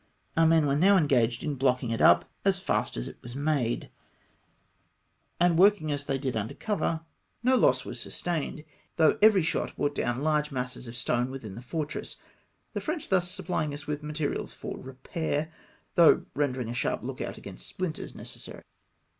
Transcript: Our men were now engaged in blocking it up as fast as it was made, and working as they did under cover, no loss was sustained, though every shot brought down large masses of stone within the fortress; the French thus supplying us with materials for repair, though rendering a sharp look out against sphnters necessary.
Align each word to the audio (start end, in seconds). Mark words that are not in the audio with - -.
Our 0.35 0.47
men 0.47 0.65
were 0.65 0.75
now 0.75 0.97
engaged 0.97 1.43
in 1.43 1.53
blocking 1.53 1.91
it 1.91 2.01
up 2.01 2.25
as 2.43 2.57
fast 2.57 2.97
as 2.97 3.07
it 3.07 3.19
was 3.21 3.35
made, 3.35 3.91
and 5.39 5.59
working 5.59 5.91
as 5.91 6.07
they 6.07 6.17
did 6.17 6.35
under 6.35 6.55
cover, 6.55 7.01
no 7.43 7.55
loss 7.55 7.85
was 7.85 7.99
sustained, 7.99 8.63
though 8.95 9.19
every 9.21 9.43
shot 9.43 9.75
brought 9.77 9.93
down 9.93 10.23
large 10.23 10.49
masses 10.51 10.87
of 10.87 10.95
stone 10.97 11.29
within 11.29 11.53
the 11.53 11.61
fortress; 11.61 12.17
the 12.73 12.81
French 12.81 13.09
thus 13.09 13.29
supplying 13.31 13.75
us 13.75 13.85
with 13.85 14.01
materials 14.01 14.55
for 14.55 14.75
repair, 14.79 15.51
though 15.93 16.25
rendering 16.33 16.69
a 16.69 16.73
sharp 16.73 17.03
look 17.03 17.21
out 17.21 17.37
against 17.37 17.71
sphnters 17.77 18.15
necessary. 18.15 18.63